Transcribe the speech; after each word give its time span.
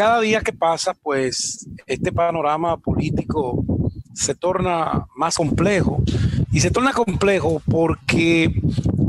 cada 0.00 0.22
día 0.22 0.40
que 0.40 0.54
pasa, 0.54 0.94
pues 0.94 1.68
este 1.86 2.10
panorama 2.10 2.78
político 2.78 3.62
se 4.14 4.34
torna 4.34 5.06
más 5.14 5.36
complejo 5.36 6.02
y 6.50 6.60
se 6.60 6.70
torna 6.70 6.94
complejo 6.94 7.60
porque 7.70 8.50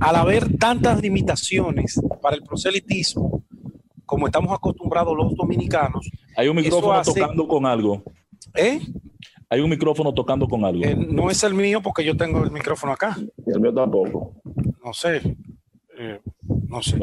al 0.02 0.18
haber 0.18 0.58
tantas 0.58 1.02
limitaciones 1.02 1.98
para 2.22 2.36
el 2.36 2.44
proselitismo, 2.44 3.42
como 4.06 4.26
estamos 4.26 4.54
acostumbrados 4.54 5.16
los 5.16 5.34
dominicanos. 5.34 6.12
Hay 6.36 6.50
un 6.50 6.58
micrófono 6.58 7.02
tocando 7.02 7.48
con 7.48 7.66
algo. 7.66 8.04
¿Eh? 8.54 8.82
Hay 9.50 9.62
un 9.62 9.70
micrófono 9.70 10.14
tocando 10.14 10.46
con 10.46 10.66
algo. 10.66 10.84
Eh, 10.84 10.94
no 10.94 11.32
es 11.32 11.42
el 11.46 11.54
mío 11.54 11.82
porque 11.82 12.04
yo 12.04 12.18
tengo 12.18 12.44
el 12.44 12.52
micrófono 12.52 12.92
acá. 12.92 13.18
Y 13.48 13.50
el 13.50 13.62
mío 13.62 13.74
tampoco. 13.74 14.34
No 14.84 14.92
sé. 14.92 15.22
Eh, 15.98 16.20
no 16.68 16.82
sé. 16.82 16.98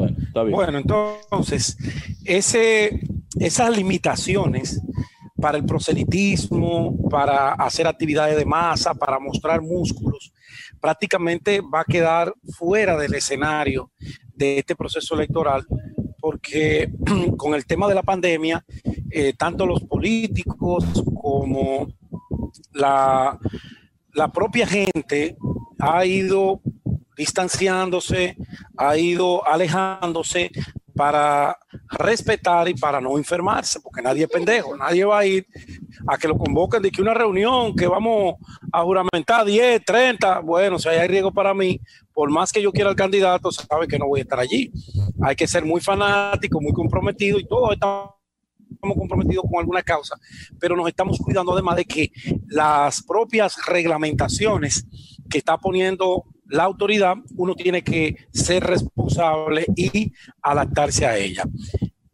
Bueno, 0.51 0.77
entonces, 0.77 1.75
ese, 2.23 2.99
esas 3.37 3.75
limitaciones 3.75 4.81
para 5.39 5.57
el 5.57 5.65
proselitismo, 5.65 6.97
para 7.09 7.53
hacer 7.53 7.87
actividades 7.87 8.37
de 8.37 8.45
masa, 8.45 8.93
para 8.93 9.19
mostrar 9.19 9.61
músculos, 9.61 10.33
prácticamente 10.79 11.61
va 11.61 11.81
a 11.81 11.85
quedar 11.85 12.33
fuera 12.57 12.97
del 12.97 13.13
escenario 13.13 13.91
de 14.35 14.59
este 14.59 14.75
proceso 14.75 15.15
electoral, 15.15 15.65
porque 16.19 16.91
con 17.37 17.53
el 17.53 17.65
tema 17.65 17.87
de 17.87 17.95
la 17.95 18.03
pandemia, 18.03 18.63
eh, 19.11 19.33
tanto 19.37 19.65
los 19.65 19.81
políticos 19.83 20.85
como 21.21 21.87
la, 22.73 23.37
la 24.13 24.31
propia 24.31 24.67
gente 24.67 25.37
ha 25.79 26.05
ido 26.05 26.61
distanciándose, 27.15 28.37
ha 28.77 28.97
ido 28.97 29.45
alejándose 29.45 30.51
para 30.95 31.57
respetar 31.89 32.67
y 32.69 32.73
para 32.75 33.01
no 33.01 33.17
enfermarse, 33.17 33.79
porque 33.79 34.01
nadie 34.01 34.23
es 34.23 34.29
pendejo, 34.29 34.77
nadie 34.77 35.05
va 35.05 35.19
a 35.19 35.25
ir 35.25 35.47
a 36.07 36.17
que 36.17 36.27
lo 36.27 36.37
convoquen 36.37 36.81
de 36.81 36.91
que 36.91 37.01
una 37.01 37.13
reunión, 37.13 37.75
que 37.75 37.87
vamos 37.87 38.35
a 38.71 38.83
juramentar 38.83 39.45
10, 39.45 39.83
30, 39.83 40.39
bueno, 40.39 40.77
si 40.77 40.89
hay 40.89 41.07
riesgo 41.07 41.31
para 41.31 41.53
mí, 41.53 41.79
por 42.13 42.29
más 42.29 42.51
que 42.51 42.61
yo 42.61 42.71
quiera 42.71 42.89
el 42.89 42.95
candidato, 42.95 43.51
sabe 43.51 43.87
que 43.87 43.97
no 43.97 44.07
voy 44.07 44.19
a 44.19 44.23
estar 44.23 44.39
allí. 44.39 44.71
Hay 45.21 45.35
que 45.35 45.47
ser 45.47 45.65
muy 45.65 45.81
fanático, 45.81 46.61
muy 46.61 46.73
comprometido 46.73 47.39
y 47.39 47.47
todos 47.47 47.73
estamos 47.73 48.13
comprometidos 48.81 49.45
con 49.49 49.59
alguna 49.59 49.81
causa, 49.81 50.15
pero 50.59 50.75
nos 50.75 50.87
estamos 50.87 51.17
cuidando 51.17 51.53
además 51.53 51.77
de 51.77 51.85
que 51.85 52.11
las 52.47 53.01
propias 53.03 53.57
reglamentaciones 53.65 54.85
que 55.29 55.39
está 55.39 55.57
poniendo 55.57 56.25
la 56.49 56.63
autoridad, 56.63 57.15
uno 57.35 57.55
tiene 57.55 57.83
que 57.83 58.15
ser 58.33 58.63
responsable 58.63 59.65
y 59.75 60.11
adaptarse 60.41 61.05
a 61.05 61.17
ella. 61.17 61.43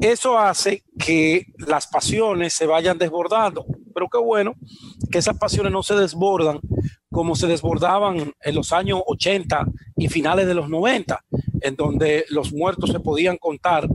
Eso 0.05 0.37
hace 0.37 0.83
que 0.99 1.47
las 1.57 1.87
pasiones 1.87 2.53
se 2.53 2.67
vayan 2.67 2.99
desbordando, 2.99 3.65
pero 3.91 4.07
qué 4.07 4.19
bueno 4.19 4.53
que 5.11 5.17
esas 5.17 5.35
pasiones 5.35 5.71
no 5.71 5.81
se 5.81 5.95
desbordan 5.95 6.59
como 7.09 7.35
se 7.35 7.47
desbordaban 7.47 8.31
en 8.39 8.55
los 8.55 8.71
años 8.71 9.01
80 9.07 9.65
y 9.97 10.07
finales 10.07 10.45
de 10.45 10.53
los 10.53 10.69
90, 10.69 11.25
en 11.61 11.75
donde 11.75 12.23
los 12.29 12.53
muertos 12.53 12.91
se 12.91 12.99
podían 12.99 13.37
contar 13.37 13.87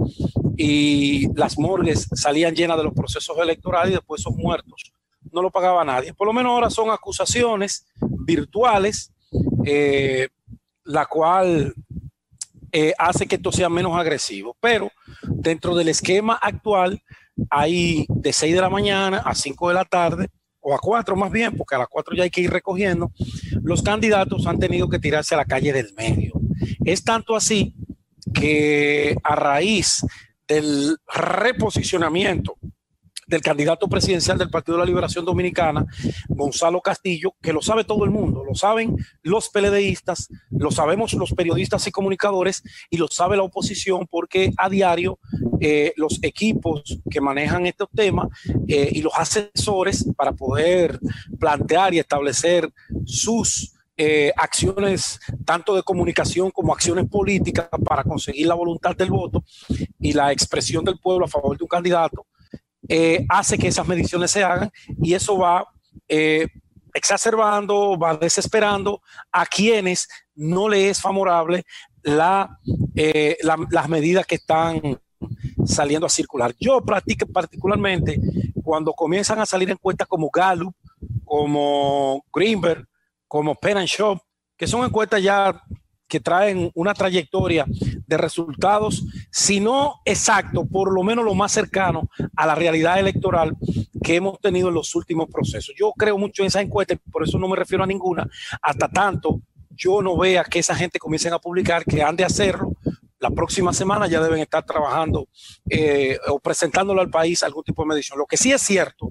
y 0.57 1.33
las 1.37 1.57
morgues 1.57 2.09
salían 2.13 2.57
llenas 2.57 2.79
de 2.79 2.85
los 2.85 2.95
procesos 2.95 3.39
electorales 3.39 3.93
y 3.93 3.95
después 3.95 4.21
esos 4.21 4.35
muertos 4.35 4.93
no 5.31 5.43
lo 5.43 5.53
pagaba 5.53 5.85
nadie. 5.85 6.13
Por 6.13 6.27
lo 6.27 6.33
menos 6.33 6.51
ahora 6.51 6.71
son 6.71 6.91
acusaciones 6.91 7.87
virtuales 8.27 9.13
eh, 9.65 10.27
la 10.83 11.07
cual 11.07 11.73
eh, 12.73 12.93
hace 12.99 13.27
que 13.27 13.37
esto 13.37 13.53
sea 13.53 13.69
menos 13.69 13.97
agresivo. 13.97 14.57
Pero 14.61 14.91
dentro 15.23 15.75
del 15.75 15.89
esquema 15.89 16.35
actual 16.35 17.03
hay 17.49 18.07
de 18.09 18.33
6 18.33 18.55
de 18.55 18.61
la 18.61 18.71
mañana 18.71 19.19
a 19.19 19.35
5 19.35 19.69
de 19.69 19.75
la 19.75 19.85
tarde, 19.85 20.29
o 20.61 20.75
a 20.75 20.79
4 20.79 21.17
más 21.17 21.31
bien, 21.31 21.57
porque 21.57 21.75
a 21.75 21.79
las 21.79 21.89
4 21.89 22.15
ya 22.17 22.25
hay 22.25 22.31
que 22.31 22.43
ir 22.43 22.51
recogiendo, 22.51 23.11
los 23.63 23.83
candidatos 23.83 24.47
han 24.47 24.59
tenido 24.59 24.89
que 24.89 24.99
tirarse 24.99 25.35
a 25.35 25.39
la 25.39 25.45
calle 25.47 25.73
del 25.73 25.95
medio. 25.95 26.35
Es 26.85 27.03
tanto 27.03 27.35
así 27.35 27.75
que 28.35 29.17
a 29.23 29.35
raíz 29.35 30.05
del 30.47 30.97
reposicionamiento 31.13 32.57
del 33.31 33.41
candidato 33.41 33.89
presidencial 33.89 34.37
del 34.37 34.51
Partido 34.51 34.77
de 34.77 34.81
la 34.81 34.87
Liberación 34.87 35.25
Dominicana, 35.25 35.87
Gonzalo 36.29 36.81
Castillo, 36.81 37.35
que 37.41 37.53
lo 37.53 37.63
sabe 37.63 37.85
todo 37.85 38.05
el 38.05 38.11
mundo, 38.11 38.45
lo 38.45 38.55
saben 38.55 38.97
los 39.23 39.49
PLDistas, 39.49 40.29
lo 40.51 40.71
sabemos 40.71 41.15
los 41.15 41.33
periodistas 41.33 41.87
y 41.87 41.93
comunicadores 41.93 42.63
y 42.91 42.99
lo 42.99 43.07
sabe 43.09 43.37
la 43.37 43.45
oposición 43.45 44.07
porque 44.11 44.53
a 44.59 44.69
diario 44.69 45.19
eh, 45.61 45.93
los 45.97 46.19
equipos 46.23 46.99
que 47.09 47.21
manejan 47.21 47.67
estos 47.67 47.89
temas 47.95 48.29
eh, 48.67 48.91
y 48.93 49.01
los 49.01 49.13
asesores 49.17 50.05
para 50.17 50.33
poder 50.33 50.99
plantear 51.39 51.95
y 51.95 52.01
establecer 52.01 52.71
sus 53.05 53.75
eh, 54.03 54.33
acciones 54.35 55.21
tanto 55.45 55.77
de 55.77 55.83
comunicación 55.83 56.51
como 56.51 56.73
acciones 56.73 57.07
políticas 57.07 57.69
para 57.85 58.03
conseguir 58.03 58.47
la 58.47 58.55
voluntad 58.55 58.97
del 58.97 59.11
voto 59.11 59.45
y 59.99 60.15
la 60.15 60.33
expresión 60.33 60.83
del 60.83 60.99
pueblo 60.99 61.27
a 61.27 61.29
favor 61.29 61.59
de 61.59 61.65
un 61.65 61.69
candidato, 61.69 62.27
eh, 62.93 63.25
hace 63.29 63.57
que 63.57 63.69
esas 63.69 63.87
mediciones 63.87 64.33
se 64.33 64.43
hagan 64.43 64.69
y 65.01 65.15
eso 65.15 65.39
va 65.39 65.65
eh, 66.09 66.49
exacerbando, 66.93 67.97
va 67.97 68.17
desesperando 68.17 69.01
a 69.31 69.47
quienes 69.47 70.09
no 70.35 70.69
le 70.69 70.91
es 70.91 71.01
favorable 71.01 71.65
eh, 72.03 73.37
la, 73.43 73.57
las 73.71 73.89
medidas 73.89 74.27
que 74.27 74.35
están 74.35 75.01
saliendo 75.65 76.07
a 76.09 76.11
circular. 76.11 76.53
Yo 76.59 76.81
practico 76.81 77.27
particularmente 77.27 78.19
cuando 78.65 78.93
comienzan 78.93 79.39
a 79.39 79.47
salir 79.47 79.71
encuestas 79.71 80.09
como 80.09 80.29
Gallup, 80.29 80.75
como 81.25 82.25
Greenberg, 82.33 82.89
como 83.29 83.55
Penn 83.55 83.85
Shop, 83.85 84.19
que 84.57 84.67
son 84.67 84.85
encuestas 84.85 85.23
ya 85.23 85.63
que 86.11 86.21
traen 86.21 86.71
una 86.75 86.93
trayectoria 86.93 87.65
de 88.07 88.17
resultados, 88.19 89.05
si 89.31 89.61
no 89.61 90.01
exacto, 90.05 90.67
por 90.67 90.93
lo 90.93 91.03
menos 91.03 91.25
lo 91.25 91.35
más 91.35 91.53
cercano 91.53 92.11
a 92.37 92.47
la 92.47 92.55
realidad 92.55 92.99
electoral 92.99 93.57
que 94.03 94.17
hemos 94.17 94.39
tenido 94.41 94.69
en 94.69 94.75
los 94.75 94.95
últimos 94.95 95.29
procesos. 95.31 95.75
Yo 95.79 95.93
creo 95.97 96.19
mucho 96.19 96.43
en 96.43 96.49
esa 96.49 96.61
encuesta, 96.61 96.97
por 97.11 97.23
eso 97.23 97.39
no 97.39 97.49
me 97.49 97.57
refiero 97.57 97.85
a 97.85 97.87
ninguna, 97.87 98.29
hasta 98.61 98.89
tanto 98.89 99.41
yo 99.71 100.03
no 100.03 100.19
vea 100.19 100.45
que 100.45 100.59
esa 100.59 100.75
gente 100.75 100.99
comiencen 100.99 101.33
a 101.33 101.39
publicar 101.39 101.85
que 101.85 102.03
han 102.03 102.17
de 102.17 102.25
hacerlo. 102.25 102.73
La 103.21 103.31
próxima 103.31 103.73
semana 103.73 104.09
ya 104.09 104.21
deben 104.21 104.41
estar 104.41 104.65
trabajando 104.65 105.29
eh, 105.69 106.19
o 106.29 106.41
presentándolo 106.41 107.01
al 107.01 107.11
país 107.11 107.43
algún 107.43 107.63
tipo 107.63 107.83
de 107.83 107.89
medición. 107.89 108.19
Lo 108.19 108.27
que 108.27 108.37
sí 108.37 108.51
es 108.51 108.63
cierto, 108.63 109.11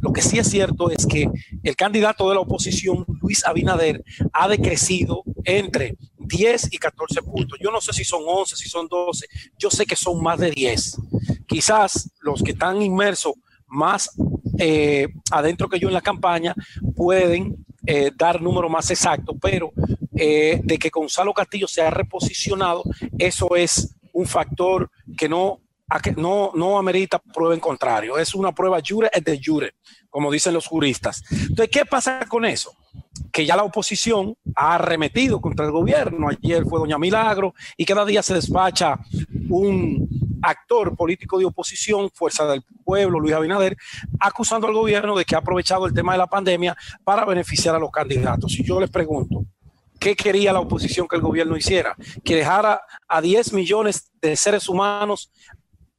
lo 0.00 0.12
que 0.12 0.22
sí 0.22 0.38
es 0.38 0.48
cierto 0.48 0.90
es 0.90 1.06
que 1.06 1.28
el 1.62 1.76
candidato 1.76 2.28
de 2.28 2.34
la 2.36 2.40
oposición, 2.40 3.04
Luis 3.20 3.44
Abinader, 3.44 4.02
ha 4.32 4.48
decrecido 4.48 5.22
entre 5.44 5.96
10 6.30 6.72
y 6.72 6.78
14 6.78 7.22
puntos. 7.22 7.58
Yo 7.60 7.70
no 7.70 7.80
sé 7.80 7.92
si 7.92 8.04
son 8.04 8.22
11, 8.26 8.56
si 8.56 8.68
son 8.68 8.86
12, 8.88 9.26
yo 9.58 9.70
sé 9.70 9.84
que 9.84 9.96
son 9.96 10.22
más 10.22 10.38
de 10.38 10.50
10. 10.50 10.96
Quizás 11.46 12.10
los 12.20 12.42
que 12.42 12.52
están 12.52 12.80
inmersos 12.80 13.34
más 13.66 14.10
eh, 14.58 15.08
adentro 15.30 15.68
que 15.68 15.78
yo 15.78 15.88
en 15.88 15.94
la 15.94 16.00
campaña 16.00 16.54
pueden 16.96 17.64
eh, 17.86 18.10
dar 18.16 18.40
números 18.40 18.70
más 18.70 18.90
exactos, 18.90 19.36
pero 19.40 19.72
eh, 20.14 20.60
de 20.62 20.78
que 20.78 20.90
Gonzalo 20.90 21.32
Castillo 21.32 21.66
se 21.66 21.82
ha 21.82 21.90
reposicionado, 21.90 22.82
eso 23.18 23.56
es 23.56 23.96
un 24.12 24.26
factor 24.26 24.90
que 25.16 25.28
no, 25.28 25.60
no, 26.16 26.52
no 26.54 26.78
amerita 26.78 27.18
prueba 27.18 27.54
en 27.54 27.60
contrario. 27.60 28.18
Es 28.18 28.34
una 28.34 28.52
prueba 28.52 28.80
jure 28.86 29.10
de 29.22 29.40
jure, 29.42 29.72
como 30.08 30.30
dicen 30.30 30.54
los 30.54 30.66
juristas. 30.66 31.22
Entonces, 31.30 31.70
¿qué 31.70 31.84
pasa 31.84 32.26
con 32.28 32.44
eso? 32.44 32.72
Que 33.32 33.46
ya 33.46 33.56
la 33.56 33.64
oposición 33.64 34.36
ha 34.54 34.74
arremetido 34.74 35.40
contra 35.40 35.66
el 35.66 35.72
gobierno. 35.72 36.28
Ayer 36.28 36.64
fue 36.64 36.80
doña 36.80 36.98
Milagro 36.98 37.54
y 37.76 37.84
cada 37.84 38.04
día 38.04 38.22
se 38.22 38.34
despacha 38.34 38.98
un 39.48 40.08
actor 40.42 40.96
político 40.96 41.38
de 41.38 41.44
oposición, 41.44 42.10
Fuerza 42.12 42.46
del 42.46 42.62
Pueblo, 42.84 43.20
Luis 43.20 43.34
Abinader, 43.34 43.76
acusando 44.18 44.66
al 44.66 44.74
gobierno 44.74 45.16
de 45.16 45.24
que 45.24 45.34
ha 45.34 45.38
aprovechado 45.38 45.86
el 45.86 45.94
tema 45.94 46.12
de 46.12 46.18
la 46.18 46.26
pandemia 46.26 46.76
para 47.04 47.24
beneficiar 47.24 47.74
a 47.74 47.78
los 47.78 47.90
candidatos. 47.90 48.58
Y 48.58 48.64
yo 48.64 48.80
les 48.80 48.90
pregunto, 48.90 49.44
¿qué 49.98 50.16
quería 50.16 50.52
la 50.52 50.60
oposición 50.60 51.06
que 51.06 51.16
el 51.16 51.22
gobierno 51.22 51.56
hiciera? 51.56 51.94
¿Que 52.24 52.36
dejara 52.36 52.80
a 53.06 53.20
10 53.20 53.52
millones 53.52 54.10
de 54.20 54.34
seres 54.36 54.68
humanos 54.68 55.30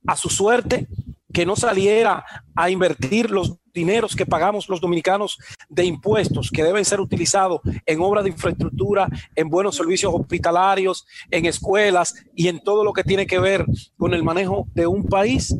a 0.07 0.15
su 0.15 0.29
suerte? 0.29 0.87
¿Que 1.33 1.45
no 1.45 1.55
saliera 1.55 2.25
a 2.55 2.69
invertir 2.69 3.31
los 3.31 3.57
dineros 3.73 4.15
que 4.15 4.25
pagamos 4.25 4.69
los 4.69 4.81
dominicanos 4.81 5.37
de 5.69 5.85
impuestos 5.85 6.49
que 6.51 6.63
deben 6.63 6.85
ser 6.85 6.99
utilizados 6.99 7.61
en 7.85 8.01
obras 8.01 8.23
de 8.23 8.31
infraestructura, 8.31 9.07
en 9.35 9.49
buenos 9.49 9.75
servicios 9.75 10.13
hospitalarios, 10.13 11.05
en 11.29 11.45
escuelas 11.45 12.15
y 12.35 12.47
en 12.47 12.59
todo 12.59 12.83
lo 12.83 12.93
que 12.93 13.03
tiene 13.03 13.25
que 13.27 13.39
ver 13.39 13.65
con 13.97 14.13
el 14.13 14.23
manejo 14.23 14.67
de 14.73 14.87
un 14.87 15.05
país, 15.05 15.55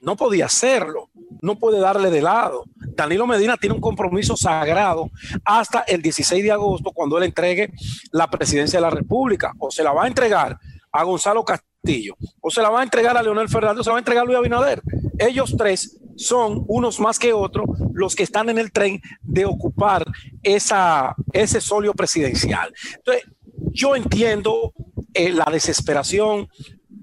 no 0.00 0.16
podía 0.16 0.46
hacerlo, 0.46 1.10
no 1.42 1.58
puede 1.58 1.80
darle 1.80 2.10
de 2.10 2.22
lado. 2.22 2.64
Danilo 2.76 3.26
Medina 3.26 3.56
tiene 3.56 3.74
un 3.74 3.80
compromiso 3.80 4.36
sagrado 4.36 5.10
hasta 5.44 5.80
el 5.80 6.02
16 6.02 6.42
de 6.42 6.52
agosto 6.52 6.92
cuando 6.92 7.18
él 7.18 7.24
entregue 7.24 7.72
la 8.12 8.28
presidencia 8.28 8.78
de 8.78 8.82
la 8.82 8.90
República 8.90 9.52
o 9.58 9.70
se 9.70 9.82
la 9.82 9.92
va 9.92 10.04
a 10.04 10.08
entregar 10.08 10.58
a 10.90 11.04
Gonzalo 11.04 11.44
Castillo 11.44 12.16
o 12.40 12.50
se 12.50 12.62
la 12.62 12.70
va 12.70 12.80
a 12.80 12.82
entregar 12.82 13.16
a 13.16 13.22
Leonel 13.22 13.48
Fernández 13.48 13.80
o 13.80 13.84
se 13.84 13.90
la 13.90 13.94
va 13.94 13.98
a 13.98 14.00
entregar 14.00 14.22
a 14.22 14.26
Luis 14.26 14.38
Abinader 14.38 14.82
ellos 15.18 15.54
tres 15.56 15.98
son 16.16 16.64
unos 16.66 16.98
más 16.98 17.18
que 17.18 17.32
otros 17.32 17.66
los 17.92 18.14
que 18.14 18.24
están 18.24 18.48
en 18.48 18.58
el 18.58 18.72
tren 18.72 19.00
de 19.22 19.44
ocupar 19.44 20.04
esa, 20.42 21.14
ese 21.32 21.60
solio 21.60 21.94
presidencial. 21.94 22.72
Entonces, 22.96 23.24
yo 23.72 23.94
entiendo 23.94 24.72
eh, 25.14 25.32
la 25.32 25.46
desesperación, 25.50 26.48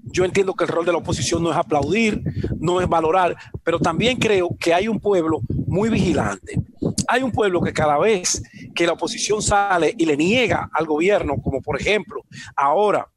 yo 0.04 0.24
entiendo 0.24 0.54
que 0.54 0.64
el 0.64 0.68
rol 0.68 0.86
de 0.86 0.92
la 0.92 0.98
oposición 0.98 1.42
no 1.42 1.50
es 1.50 1.56
aplaudir, 1.56 2.22
no 2.58 2.80
es 2.80 2.88
valorar, 2.88 3.36
pero 3.62 3.78
también 3.78 4.18
creo 4.18 4.56
que 4.58 4.72
hay 4.72 4.88
un 4.88 5.00
pueblo 5.00 5.40
muy 5.66 5.88
vigilante. 5.88 6.60
Hay 7.08 7.22
un 7.22 7.32
pueblo 7.32 7.60
que 7.60 7.72
cada 7.72 7.98
vez 7.98 8.42
que 8.74 8.86
la 8.86 8.92
oposición 8.92 9.42
sale 9.42 9.94
y 9.96 10.06
le 10.06 10.16
niega 10.16 10.68
al 10.72 10.86
gobierno, 10.86 11.36
como 11.42 11.60
por 11.60 11.80
ejemplo 11.80 12.24
ahora 12.54 13.08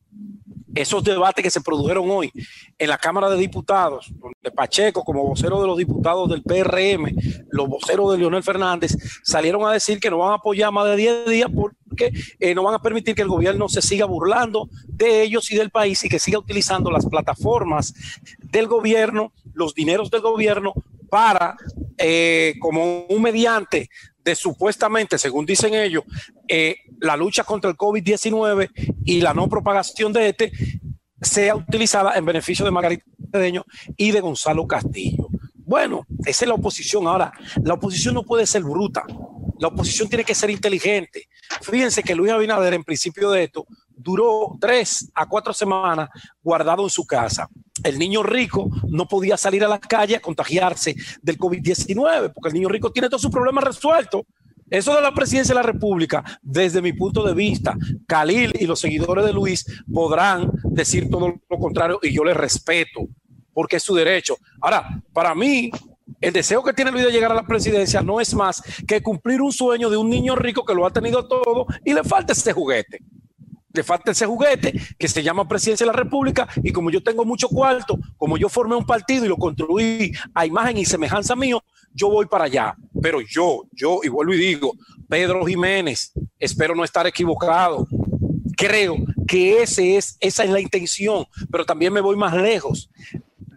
esos 0.81 1.03
debates 1.03 1.43
que 1.43 1.49
se 1.51 1.59
produjeron 1.59 2.09
hoy 2.09 2.31
en 2.77 2.89
la 2.89 2.97
Cámara 2.97 3.29
de 3.29 3.37
Diputados, 3.37 4.09
donde 4.17 4.51
Pacheco, 4.55 5.03
como 5.03 5.25
vocero 5.25 5.59
de 5.59 5.67
los 5.67 5.77
diputados 5.77 6.29
del 6.29 6.41
PRM, 6.41 7.13
los 7.49 7.67
voceros 7.67 8.13
de 8.13 8.17
Leonel 8.17 8.43
Fernández, 8.43 8.95
salieron 9.23 9.67
a 9.67 9.73
decir 9.73 9.99
que 9.99 10.09
no 10.09 10.19
van 10.19 10.31
a 10.31 10.35
apoyar 10.35 10.71
más 10.71 10.85
de 10.85 10.95
10 10.95 11.25
días 11.25 11.49
porque 11.53 12.13
eh, 12.39 12.55
no 12.55 12.63
van 12.63 12.75
a 12.75 12.81
permitir 12.81 13.13
que 13.13 13.23
el 13.23 13.27
gobierno 13.27 13.67
se 13.67 13.81
siga 13.81 14.05
burlando 14.05 14.69
de 14.87 15.21
ellos 15.21 15.51
y 15.51 15.57
del 15.57 15.69
país 15.69 16.01
y 16.05 16.09
que 16.09 16.17
siga 16.17 16.39
utilizando 16.39 16.89
las 16.89 17.05
plataformas 17.05 17.93
del 18.39 18.67
gobierno, 18.67 19.33
los 19.53 19.73
dineros 19.73 20.09
del 20.09 20.21
gobierno 20.21 20.73
para, 21.09 21.57
eh, 21.97 22.53
como 22.61 23.01
un 23.01 23.21
mediante 23.21 23.89
de 24.23 24.35
supuestamente, 24.35 25.17
según 25.17 25.45
dicen 25.45 25.73
ellos, 25.73 26.03
eh, 26.47 26.77
la 26.99 27.17
lucha 27.17 27.43
contra 27.43 27.69
el 27.69 27.77
COVID-19 27.77 28.69
y 29.05 29.21
la 29.21 29.33
no 29.33 29.47
propagación 29.47 30.13
de 30.13 30.29
este 30.29 30.51
sea 31.21 31.55
utilizada 31.55 32.15
en 32.15 32.25
beneficio 32.25 32.63
de 32.65 32.71
Margarita 32.71 33.03
Cedeño 33.31 33.65
y 33.97 34.11
de 34.11 34.21
Gonzalo 34.21 34.65
Castillo. 34.67 35.27
Bueno, 35.55 36.05
esa 36.25 36.45
es 36.45 36.49
la 36.49 36.55
oposición. 36.55 37.07
Ahora, 37.07 37.31
la 37.63 37.75
oposición 37.75 38.15
no 38.15 38.23
puede 38.23 38.47
ser 38.47 38.63
bruta. 38.63 39.03
La 39.59 39.67
oposición 39.67 40.07
tiene 40.07 40.23
que 40.23 40.33
ser 40.33 40.49
inteligente. 40.49 41.27
Fíjense 41.61 42.01
que 42.01 42.15
Luis 42.15 42.31
Abinader, 42.31 42.73
en 42.73 42.83
principio 42.83 43.29
de 43.31 43.43
esto, 43.43 43.67
duró 43.89 44.57
tres 44.59 45.11
a 45.13 45.27
cuatro 45.27 45.53
semanas 45.53 46.09
guardado 46.41 46.83
en 46.83 46.89
su 46.89 47.05
casa. 47.05 47.47
El 47.83 47.99
niño 47.99 48.23
rico 48.23 48.69
no 48.87 49.07
podía 49.07 49.37
salir 49.37 49.63
a 49.63 49.67
la 49.67 49.79
calle 49.79 50.15
a 50.15 50.21
contagiarse 50.21 50.95
del 51.21 51.37
COVID-19 51.37 52.31
porque 52.33 52.49
el 52.49 52.53
niño 52.53 52.69
rico 52.69 52.91
tiene 52.91 53.09
todos 53.09 53.21
sus 53.21 53.31
problemas 53.31 53.63
resueltos. 53.63 54.21
Eso 54.69 54.95
de 54.95 55.01
la 55.01 55.13
presidencia 55.13 55.53
de 55.53 55.61
la 55.61 55.65
República, 55.65 56.23
desde 56.41 56.81
mi 56.81 56.93
punto 56.93 57.23
de 57.23 57.33
vista, 57.33 57.75
Khalil 58.07 58.53
y 58.59 58.67
los 58.67 58.79
seguidores 58.79 59.25
de 59.25 59.33
Luis 59.33 59.65
podrán 59.91 60.51
decir 60.63 61.09
todo 61.09 61.33
lo 61.49 61.57
contrario 61.57 61.99
y 62.01 62.13
yo 62.13 62.23
les 62.23 62.37
respeto, 62.37 63.07
porque 63.53 63.77
es 63.77 63.83
su 63.83 63.95
derecho. 63.95 64.37
Ahora, 64.61 65.01
para 65.11 65.33
mí, 65.33 65.71
el 66.21 66.33
deseo 66.33 66.63
que 66.63 66.73
tiene 66.73 66.91
Luis 66.91 67.05
de 67.05 67.11
llegar 67.11 67.31
a 67.31 67.35
la 67.35 67.47
presidencia 67.47 68.01
no 68.01 68.21
es 68.21 68.33
más 68.33 68.61
que 68.87 69.01
cumplir 69.01 69.41
un 69.41 69.51
sueño 69.51 69.89
de 69.89 69.97
un 69.97 70.09
niño 70.09 70.35
rico 70.35 70.65
que 70.65 70.75
lo 70.75 70.85
ha 70.85 70.91
tenido 70.91 71.27
todo 71.27 71.65
y 71.83 71.93
le 71.93 72.03
falta 72.03 72.33
ese 72.33 72.53
juguete 72.53 72.99
le 73.73 73.83
falta 73.83 74.11
ese 74.11 74.25
juguete 74.25 74.73
que 74.97 75.07
se 75.07 75.23
llama 75.23 75.47
presidencia 75.47 75.85
de 75.85 75.91
la 75.91 75.97
República 75.97 76.47
y 76.63 76.71
como 76.71 76.89
yo 76.89 77.03
tengo 77.03 77.25
mucho 77.25 77.47
cuarto, 77.49 77.99
como 78.17 78.37
yo 78.37 78.49
formé 78.49 78.75
un 78.75 78.85
partido 78.85 79.25
y 79.25 79.29
lo 79.29 79.37
construí 79.37 80.11
a 80.33 80.45
imagen 80.45 80.77
y 80.77 80.85
semejanza 80.85 81.35
mío, 81.35 81.63
yo 81.93 82.09
voy 82.09 82.25
para 82.25 82.45
allá. 82.45 82.75
Pero 83.01 83.21
yo, 83.21 83.63
yo, 83.71 83.99
y 84.03 84.09
vuelvo 84.09 84.33
y 84.33 84.37
digo, 84.37 84.73
Pedro 85.07 85.45
Jiménez, 85.45 86.11
espero 86.37 86.75
no 86.75 86.83
estar 86.83 87.07
equivocado. 87.07 87.87
Creo 88.55 88.97
que 89.27 89.61
ese 89.61 89.97
es, 89.97 90.17
esa 90.19 90.43
es 90.43 90.49
la 90.49 90.59
intención, 90.59 91.25
pero 91.51 91.65
también 91.65 91.93
me 91.93 92.01
voy 92.01 92.15
más 92.15 92.35
lejos 92.35 92.89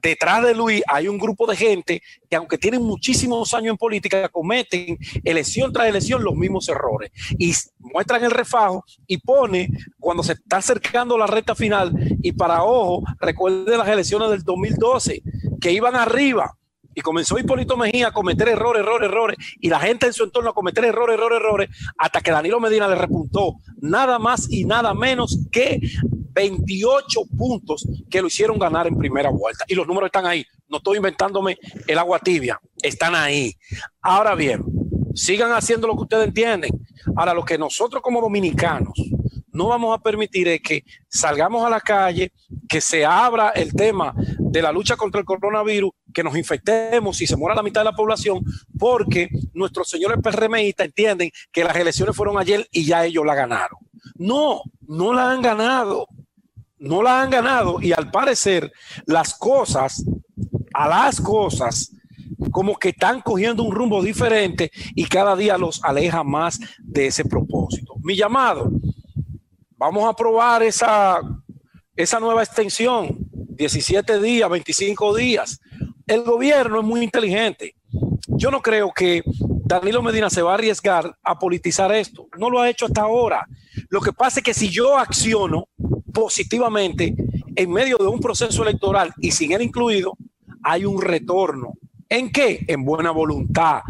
detrás 0.02 0.44
de 0.44 0.54
Luis 0.54 0.82
hay 0.88 1.08
un 1.08 1.16
grupo 1.16 1.46
de 1.46 1.56
gente 1.56 2.02
que 2.28 2.36
aunque 2.36 2.58
tienen 2.58 2.82
muchísimos 2.82 3.54
años 3.54 3.70
en 3.70 3.76
política, 3.76 4.28
cometen 4.28 4.98
elección 5.24 5.72
tras 5.72 5.86
elección 5.86 6.24
los 6.24 6.34
mismos 6.34 6.68
errores 6.68 7.10
y 7.38 7.54
muestran 7.78 8.24
el 8.24 8.32
refajo 8.32 8.84
y 9.06 9.18
pone 9.18 9.68
cuando 9.98 10.22
se 10.22 10.32
está 10.32 10.56
acercando 10.58 11.16
la 11.16 11.26
recta 11.26 11.54
final 11.54 11.92
y 12.20 12.32
para 12.32 12.64
ojo, 12.64 13.04
recuerde 13.20 13.76
las 13.76 13.88
elecciones 13.88 14.28
del 14.30 14.42
2012 14.42 15.22
que 15.60 15.72
iban 15.72 15.94
arriba 15.94 16.56
y 16.94 17.00
comenzó 17.00 17.38
Hipólito 17.38 17.76
Mejía 17.76 18.08
a 18.08 18.12
cometer 18.12 18.48
errores, 18.48 18.82
errores, 18.82 19.08
errores, 19.08 19.36
y 19.60 19.68
la 19.68 19.80
gente 19.80 20.06
en 20.06 20.12
su 20.12 20.24
entorno 20.24 20.50
a 20.50 20.54
cometer 20.54 20.84
errores, 20.84 21.14
errores, 21.14 21.38
errores, 21.38 21.70
hasta 21.96 22.20
que 22.20 22.30
Danilo 22.30 22.60
Medina 22.60 22.88
le 22.88 22.94
repuntó 22.94 23.56
nada 23.80 24.18
más 24.18 24.50
y 24.50 24.64
nada 24.64 24.94
menos 24.94 25.38
que 25.50 25.80
28 26.34 27.20
puntos 27.36 27.86
que 28.10 28.20
lo 28.20 28.28
hicieron 28.28 28.58
ganar 28.58 28.86
en 28.86 28.96
primera 28.96 29.30
vuelta. 29.30 29.64
Y 29.68 29.74
los 29.74 29.86
números 29.86 30.08
están 30.08 30.26
ahí. 30.26 30.44
No 30.68 30.78
estoy 30.78 30.96
inventándome 30.96 31.58
el 31.86 31.98
agua 31.98 32.18
tibia. 32.18 32.58
Están 32.82 33.14
ahí. 33.14 33.54
Ahora 34.00 34.34
bien, 34.34 34.64
sigan 35.14 35.52
haciendo 35.52 35.86
lo 35.86 35.94
que 35.94 36.02
ustedes 36.02 36.28
entienden. 36.28 36.70
Ahora, 37.16 37.34
lo 37.34 37.44
que 37.44 37.58
nosotros 37.58 38.02
como 38.02 38.20
dominicanos 38.20 38.92
no 39.52 39.68
vamos 39.68 39.96
a 39.96 40.02
permitir 40.02 40.48
es 40.48 40.60
que 40.62 40.84
salgamos 41.08 41.64
a 41.64 41.70
la 41.70 41.80
calle, 41.80 42.32
que 42.72 42.80
se 42.80 43.04
abra 43.04 43.50
el 43.50 43.74
tema 43.74 44.14
de 44.16 44.62
la 44.62 44.72
lucha 44.72 44.96
contra 44.96 45.20
el 45.20 45.26
coronavirus, 45.26 45.90
que 46.14 46.24
nos 46.24 46.34
infectemos 46.38 47.20
y 47.20 47.26
se 47.26 47.36
muera 47.36 47.54
la 47.54 47.62
mitad 47.62 47.82
de 47.82 47.90
la 47.90 47.92
población, 47.92 48.42
porque 48.78 49.28
nuestros 49.52 49.90
señores 49.90 50.16
PRMistas 50.22 50.86
entienden 50.86 51.30
que 51.52 51.64
las 51.64 51.76
elecciones 51.76 52.16
fueron 52.16 52.38
ayer 52.38 52.66
y 52.72 52.86
ya 52.86 53.04
ellos 53.04 53.26
la 53.26 53.34
ganaron. 53.34 53.78
No, 54.14 54.62
no 54.88 55.12
la 55.12 55.32
han 55.32 55.42
ganado 55.42 56.08
no 56.78 57.00
la 57.00 57.22
han 57.22 57.30
ganado 57.30 57.80
y 57.80 57.92
al 57.92 58.10
parecer 58.10 58.72
las 59.06 59.34
cosas, 59.34 60.04
a 60.74 60.88
las 60.88 61.20
cosas, 61.20 61.92
como 62.50 62.76
que 62.76 62.88
están 62.88 63.20
cogiendo 63.20 63.62
un 63.62 63.72
rumbo 63.72 64.02
diferente 64.02 64.72
y 64.96 65.04
cada 65.04 65.36
día 65.36 65.58
los 65.58 65.84
aleja 65.84 66.24
más 66.24 66.58
de 66.80 67.06
ese 67.06 67.24
propósito. 67.24 67.94
Mi 68.02 68.16
llamado, 68.16 68.72
vamos 69.76 70.08
a 70.08 70.16
probar 70.16 70.64
esa, 70.64 71.20
esa 71.96 72.20
nueva 72.20 72.42
extensión, 72.42 73.18
17 73.32 74.20
días, 74.20 74.48
25 74.48 75.16
días. 75.16 75.60
El 76.06 76.22
gobierno 76.22 76.80
es 76.80 76.84
muy 76.84 77.02
inteligente. 77.02 77.74
Yo 78.28 78.50
no 78.50 78.60
creo 78.60 78.92
que 78.94 79.22
Danilo 79.64 80.02
Medina 80.02 80.30
se 80.30 80.42
va 80.42 80.52
a 80.52 80.54
arriesgar 80.54 81.16
a 81.22 81.38
politizar 81.38 81.92
esto. 81.94 82.28
No 82.38 82.50
lo 82.50 82.60
ha 82.60 82.68
hecho 82.68 82.86
hasta 82.86 83.02
ahora. 83.02 83.46
Lo 83.88 84.00
que 84.00 84.12
pasa 84.12 84.40
es 84.40 84.44
que 84.44 84.54
si 84.54 84.68
yo 84.68 84.98
acciono, 84.98 85.68
positivamente 86.12 87.14
en 87.56 87.70
medio 87.70 87.96
de 87.98 88.06
un 88.06 88.20
proceso 88.20 88.62
electoral 88.62 89.12
y 89.20 89.30
sin 89.30 89.52
él 89.52 89.62
incluido, 89.62 90.16
hay 90.62 90.84
un 90.84 91.00
retorno. 91.00 91.74
¿En 92.12 92.30
qué? 92.30 92.62
En 92.68 92.84
buena 92.84 93.10
voluntad. 93.10 93.80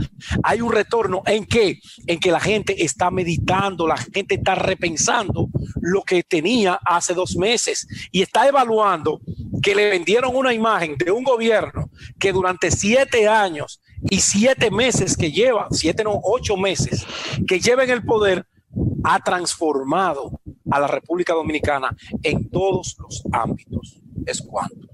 Hay 0.44 0.60
un 0.60 0.70
retorno 0.70 1.24
en 1.26 1.44
qué? 1.44 1.81
En 2.06 2.20
que 2.20 2.31
la 2.31 2.38
gente 2.38 2.84
está 2.84 3.10
meditando, 3.10 3.84
la 3.84 3.96
gente 3.96 4.36
está 4.36 4.55
repensando 4.55 5.48
lo 5.81 6.02
que 6.02 6.22
tenía 6.22 6.79
hace 6.84 7.14
dos 7.14 7.34
meses 7.34 7.84
y 8.12 8.22
está 8.22 8.46
evaluando 8.46 9.20
que 9.60 9.74
le 9.74 9.91
vendieron 9.91 10.36
una 10.36 10.55
imagen 10.55 10.96
de 10.96 11.10
un 11.10 11.24
gobierno 11.24 11.91
que 12.20 12.32
durante 12.32 12.70
siete 12.70 13.26
años 13.26 13.81
y 14.08 14.20
siete 14.20 14.70
meses 14.70 15.17
que 15.17 15.32
lleva, 15.32 15.67
siete 15.72 16.05
no, 16.05 16.20
ocho 16.22 16.56
meses 16.56 17.05
que 17.48 17.58
lleva 17.58 17.82
en 17.82 17.91
el 17.91 18.05
poder, 18.05 18.46
ha 19.02 19.19
transformado 19.19 20.31
a 20.70 20.79
la 20.79 20.86
República 20.86 21.32
Dominicana 21.32 21.91
en 22.22 22.48
todos 22.48 22.96
los 23.00 23.24
ámbitos. 23.32 24.00
Es 24.24 24.41
cuanto. 24.41 24.92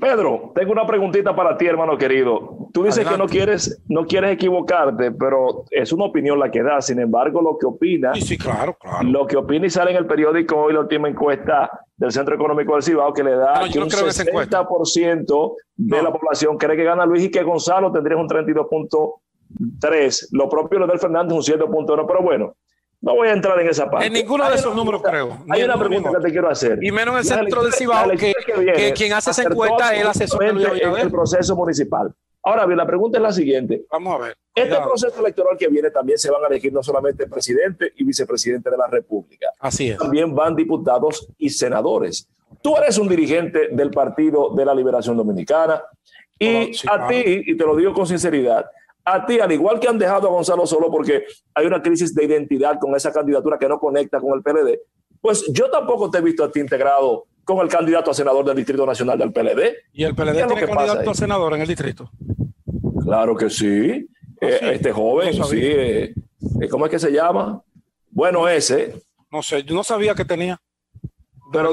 Pedro, 0.00 0.52
tengo 0.54 0.72
una 0.72 0.86
preguntita 0.86 1.34
para 1.34 1.56
ti, 1.56 1.66
hermano 1.66 1.96
querido. 1.96 2.68
Tú 2.72 2.84
dices 2.84 3.06
que 3.06 3.16
no 3.16 3.26
quieres, 3.26 3.82
no 3.88 4.06
quieres 4.06 4.32
equivocarte, 4.32 5.12
pero 5.12 5.64
es 5.70 5.92
una 5.92 6.06
opinión 6.06 6.38
la 6.38 6.50
que 6.50 6.62
da. 6.62 6.80
Sin 6.80 7.00
embargo, 7.00 7.42
lo 7.42 7.58
que 7.58 7.66
opina, 7.66 8.14
sí, 8.14 8.38
claro, 8.38 8.76
claro. 8.78 9.08
lo 9.08 9.26
que 9.26 9.36
opina 9.36 9.66
y 9.66 9.70
sale 9.70 9.92
en 9.92 9.96
el 9.96 10.06
periódico 10.06 10.56
hoy, 10.56 10.72
la 10.72 10.80
última 10.80 11.08
encuesta 11.08 11.70
del 11.96 12.12
Centro 12.12 12.34
Económico 12.34 12.74
del 12.74 12.82
Cibao, 12.82 13.12
que 13.12 13.24
le 13.24 13.36
da 13.36 13.68
que 13.70 13.78
un 13.78 13.90
60% 13.90 15.54
de 15.76 16.02
la 16.02 16.12
población 16.12 16.56
cree 16.56 16.76
que 16.76 16.84
gana 16.84 17.06
Luis 17.06 17.24
y 17.24 17.30
que 17.30 17.42
Gonzalo 17.42 17.90
tendría 17.90 18.16
un 18.16 18.28
32.3. 18.28 20.28
Lo 20.32 20.48
propio 20.48 20.78
lo 20.78 20.86
del 20.86 20.98
Fernández 20.98 21.32
un 21.32 21.42
7.1, 21.42 22.06
pero 22.06 22.22
bueno, 22.22 22.54
no 23.00 23.14
voy 23.14 23.28
a 23.28 23.32
entrar 23.32 23.58
en 23.60 23.68
esa 23.68 23.88
parte. 23.88 24.06
En 24.06 24.12
ninguno 24.12 24.48
de 24.48 24.56
esos 24.56 24.74
números 24.74 25.02
creo. 25.02 25.44
Hay 25.48 25.62
una 25.62 25.78
pregunta 25.78 26.10
que 26.10 26.22
te 26.22 26.30
quiero 26.30 26.48
hacer. 26.48 26.82
Y 26.82 26.90
menos 26.90 27.14
en 27.14 27.18
el 27.18 27.24
centro 27.24 27.62
de 27.64 27.72
Cibao, 27.72 28.10
que, 28.10 28.34
que, 28.76 28.92
quien 28.92 29.12
hace 29.12 29.30
esa 29.30 29.42
encuesta 29.42 29.94
es 29.94 30.00
el 30.00 30.06
asesor 30.08 30.44
el 30.44 31.10
proceso 31.10 31.54
municipal. 31.54 32.12
Ahora 32.42 32.66
bien, 32.66 32.78
la 32.78 32.86
pregunta 32.86 33.18
es 33.18 33.22
la 33.22 33.32
siguiente. 33.32 33.84
Vamos 33.90 34.14
a 34.14 34.24
ver. 34.24 34.36
Este 34.54 34.76
proceso 34.76 35.20
electoral 35.20 35.56
que 35.56 35.68
viene 35.68 35.90
también 35.90 36.18
se 36.18 36.30
van 36.30 36.42
a 36.44 36.48
elegir 36.48 36.72
no 36.72 36.82
solamente 36.82 37.26
presidente 37.26 37.92
y 37.96 38.04
vicepresidente 38.04 38.70
de 38.70 38.76
la 38.76 38.86
República. 38.86 39.50
Así 39.60 39.90
es. 39.90 39.98
También 39.98 40.34
van 40.34 40.56
diputados 40.56 41.28
y 41.36 41.50
senadores. 41.50 42.26
Tú 42.62 42.76
eres 42.76 42.98
un 42.98 43.08
dirigente 43.08 43.68
del 43.70 43.90
Partido 43.90 44.54
de 44.54 44.64
la 44.64 44.74
Liberación 44.74 45.16
Dominicana 45.16 45.82
y 46.38 46.72
a 46.88 47.06
ti, 47.08 47.42
y 47.46 47.56
te 47.56 47.64
lo 47.64 47.76
digo 47.76 47.92
con 47.92 48.06
sinceridad, 48.06 48.66
a 49.14 49.26
ti, 49.26 49.40
al 49.40 49.52
igual 49.52 49.80
que 49.80 49.88
han 49.88 49.98
dejado 49.98 50.28
a 50.28 50.30
Gonzalo 50.30 50.66
solo 50.66 50.90
porque 50.90 51.24
hay 51.54 51.66
una 51.66 51.82
crisis 51.82 52.14
de 52.14 52.24
identidad 52.24 52.78
con 52.78 52.94
esa 52.94 53.12
candidatura 53.12 53.58
que 53.58 53.68
no 53.68 53.78
conecta 53.78 54.20
con 54.20 54.36
el 54.36 54.42
PLD, 54.42 54.80
pues 55.20 55.44
yo 55.52 55.70
tampoco 55.70 56.10
te 56.10 56.18
he 56.18 56.20
visto 56.20 56.44
a 56.44 56.50
ti 56.50 56.60
integrado 56.60 57.26
con 57.44 57.58
el 57.60 57.68
candidato 57.68 58.10
a 58.10 58.14
senador 58.14 58.44
del 58.44 58.56
Distrito 58.56 58.84
Nacional 58.84 59.18
del 59.18 59.32
PLD. 59.32 59.76
¿Y 59.92 60.04
el 60.04 60.14
PLD 60.14 60.46
tiene 60.46 60.66
candidato 60.66 61.10
a 61.10 61.14
senador 61.14 61.54
en 61.54 61.62
el 61.62 61.68
distrito? 61.68 62.10
Claro 63.02 63.34
que 63.36 63.48
sí. 63.48 64.06
Ah, 64.40 64.46
eh, 64.46 64.70
este 64.74 64.92
joven, 64.92 65.32
sí. 65.32 65.58
Eh, 65.60 66.14
eh, 66.60 66.68
¿Cómo 66.68 66.84
es 66.84 66.90
que 66.90 66.98
se 66.98 67.10
llama? 67.10 67.62
Bueno, 68.10 68.46
ese. 68.48 69.02
No 69.32 69.42
sé, 69.42 69.62
yo 69.64 69.74
no 69.74 69.82
sabía 69.82 70.14
que 70.14 70.24
tenía. 70.24 70.60
Pero 71.50 71.70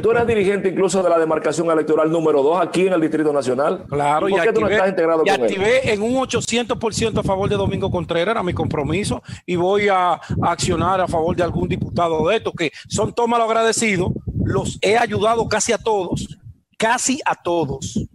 tú, 0.00 0.10
eres 0.12 0.26
dirigente 0.26 0.68
incluso 0.68 1.02
de 1.02 1.08
la 1.08 1.18
demarcación 1.18 1.68
electoral 1.70 2.10
número 2.10 2.42
2 2.42 2.60
aquí 2.60 2.86
en 2.86 2.92
el 2.92 3.00
Distrito 3.00 3.32
Nacional. 3.32 3.84
Claro, 3.88 4.28
¿Y 4.28 4.32
¿por 4.32 4.42
qué 4.42 4.52
tú 4.52 4.60
no 4.60 4.68
estás 4.68 4.88
integrado 4.88 5.22
y 5.24 5.28
activé 5.28 5.92
en 5.92 6.02
un 6.02 6.14
800% 6.14 7.18
a 7.18 7.22
favor 7.24 7.48
de 7.48 7.56
Domingo 7.56 7.90
Contreras, 7.90 8.32
era 8.32 8.42
mi 8.44 8.52
compromiso, 8.52 9.22
y 9.44 9.56
voy 9.56 9.88
a, 9.88 10.20
accionar 10.42 11.00
a 11.00 11.08
favor 11.08 11.34
de 11.34 11.42
algún 11.42 11.68
diputado 11.68 12.28
de 12.28 12.36
estos 12.36 12.52
que 12.54 12.70
son 12.88 13.12
todos 13.12 13.28
malos 13.28 13.48
agradecidos. 13.48 14.12
Los 14.44 14.78
he 14.82 14.96
ayudado 14.96 15.48
casi 15.48 15.72
a 15.72 15.78
todos, 15.78 16.38
casi 16.76 17.20
a 17.24 17.34
todos, 17.34 18.06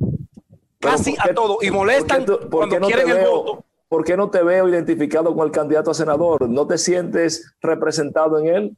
casi 0.79 1.15
a 1.19 1.33
todos, 1.33 1.57
y 1.63 1.69
molestan 1.69 2.25
cuando 2.49 2.79
quieren 2.79 3.09
el 3.09 3.27
voto. 3.27 3.65
¿Por 3.89 4.03
qué 4.03 4.17
no 4.17 4.29
te 4.31 4.41
veo 4.41 4.67
identificado 4.67 5.35
con 5.35 5.45
el 5.45 5.51
candidato 5.51 5.91
a 5.91 5.93
senador? 5.93 6.49
¿No 6.49 6.65
te 6.65 6.79
sientes 6.79 7.53
representado 7.61 8.39
en 8.39 8.47
él? 8.47 8.77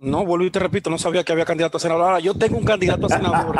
No, 0.00 0.24
vuelvo 0.24 0.44
y 0.44 0.50
te 0.50 0.60
repito, 0.60 0.90
no 0.90 0.98
sabía 0.98 1.24
que 1.24 1.32
había 1.32 1.44
candidato 1.44 1.76
a 1.76 1.80
senador. 1.80 2.04
Ahora 2.04 2.20
yo 2.20 2.32
tengo 2.34 2.56
un 2.56 2.64
candidato 2.64 3.06
a 3.06 3.08
senador 3.08 3.56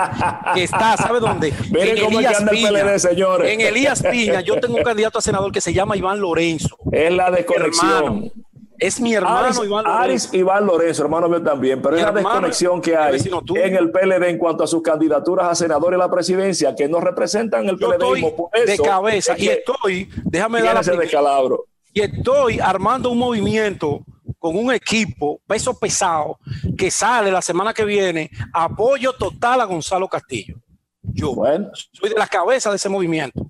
que 0.54 0.62
está, 0.62 0.96
¿sabe 0.96 1.18
dónde? 1.18 1.48
en 1.74 1.98
Elías 1.98 2.44
Piña. 2.48 2.98
señores. 2.98 3.52
En 3.52 3.60
Elías 3.60 4.02
Piña, 4.02 4.40
yo 4.40 4.60
tengo 4.60 4.76
un 4.76 4.84
candidato 4.84 5.18
a 5.18 5.22
senador 5.22 5.50
que 5.50 5.60
se 5.60 5.72
llama 5.72 5.96
Iván 5.96 6.20
Lorenzo. 6.20 6.76
Es 6.92 7.12
la 7.12 7.32
desconexión. 7.32 8.30
Es 8.78 9.00
mi 9.00 9.12
hermano 9.14 9.64
Iván 9.64 9.84
Lorenzo. 9.84 10.02
Aris 10.02 10.28
Iván 10.32 10.64
Lorenzo, 10.64 11.02
hermano 11.02 11.28
mío 11.28 11.42
también, 11.42 11.82
pero 11.82 11.96
es 11.96 12.02
la 12.02 12.12
desconexión 12.12 12.80
que 12.80 12.96
hay 12.96 13.20
en 13.56 13.74
el 13.74 13.90
PLD 13.90 14.28
en 14.28 14.38
cuanto 14.38 14.62
a 14.62 14.68
sus 14.68 14.80
candidaturas 14.80 15.48
a 15.48 15.54
senador 15.56 15.94
y 15.94 15.96
la 15.96 16.08
presidencia, 16.08 16.76
que 16.76 16.86
no 16.86 17.00
representan 17.00 17.68
el 17.68 17.76
PLD. 17.76 18.34
de 18.64 18.78
cabeza 18.78 19.34
y 19.36 19.48
estoy, 19.48 20.08
déjame 20.22 20.62
dar 20.62 20.84
descalabro. 20.84 21.64
Y 21.92 22.02
estoy 22.02 22.60
armando 22.60 23.10
un 23.10 23.18
movimiento 23.18 24.04
con 24.38 24.56
un 24.56 24.72
equipo 24.72 25.40
peso 25.46 25.78
pesado 25.78 26.38
que 26.76 26.90
sale 26.90 27.30
la 27.30 27.42
semana 27.42 27.74
que 27.74 27.84
viene, 27.84 28.30
apoyo 28.52 29.12
total 29.12 29.60
a 29.60 29.64
Gonzalo 29.64 30.08
Castillo. 30.08 30.56
Yo 31.02 31.34
soy 31.92 32.10
de 32.10 32.16
la 32.16 32.26
cabeza 32.26 32.70
de 32.70 32.76
ese 32.76 32.88
movimiento. 32.88 33.46